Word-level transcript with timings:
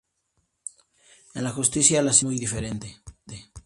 En 1.35 1.43
la 1.43 1.51
justicia, 1.51 2.01
la 2.01 2.11
situación 2.11 2.15
es 2.15 2.23
muy 2.31 2.39
diferente. 2.39 3.01